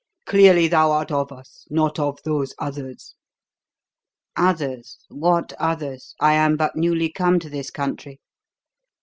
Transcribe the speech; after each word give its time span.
"Clearly 0.25 0.67
thou 0.67 0.89
art 0.89 1.11
of 1.11 1.31
us 1.31 1.65
not 1.69 1.99
of 1.99 2.17
those 2.25 2.55
others." 2.57 3.13
"Others? 4.35 5.05
What 5.09 5.53
others? 5.59 6.15
I 6.19 6.33
am 6.33 6.57
but 6.57 6.75
newly 6.75 7.11
come 7.11 7.37
to 7.37 7.51
this 7.51 7.69
country." 7.69 8.19